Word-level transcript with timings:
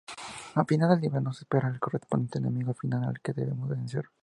Al 0.55 0.65
final 0.65 0.89
del 0.89 0.99
nivel, 1.01 1.23
nos 1.23 1.37
espera 1.43 1.67
el 1.69 1.79
correspondiente 1.79 2.39
enemigo 2.39 2.73
final 2.73 3.03
al 3.03 3.21
que 3.21 3.33
debemos 3.33 3.69
vencer. 3.69 4.09